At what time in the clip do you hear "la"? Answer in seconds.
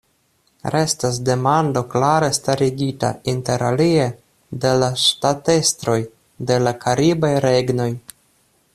4.85-4.91, 6.67-6.77